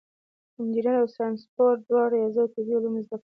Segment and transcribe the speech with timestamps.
[0.59, 3.19] انجینر او ساینسپوه دواړه ریاضي او طبیعي علوم زده کوي.